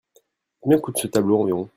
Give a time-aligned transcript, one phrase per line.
[0.61, 1.69] Combien coûte ce tableau environ?